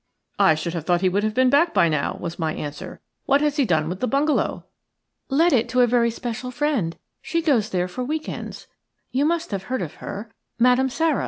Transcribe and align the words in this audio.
"I 0.39 0.55
should 0.55 0.73
have 0.73 0.83
thought 0.83 1.01
he 1.01 1.09
would 1.09 1.21
have 1.23 1.35
been 1.35 1.51
back 1.51 1.75
by 1.75 1.87
now," 1.87 2.17
was 2.19 2.39
my 2.39 2.55
answer. 2.55 3.01
"What 3.27 3.39
has 3.41 3.57
he 3.57 3.65
done 3.65 3.87
with 3.87 3.99
the 3.99 4.07
bungalow?" 4.07 4.65
"Let 5.29 5.53
it 5.53 5.69
to 5.69 5.81
a 5.81 5.85
very 5.85 6.09
special 6.09 6.49
friend. 6.49 6.97
She 7.21 7.39
goes 7.39 7.69
there 7.69 7.87
for 7.87 8.03
week 8.03 8.27
ends. 8.27 8.65
You 9.11 9.25
must 9.25 9.51
have 9.51 9.65
heard 9.65 9.83
of 9.83 9.93
her– 10.01 10.31
Madame 10.57 10.89
Sara." 10.89 11.19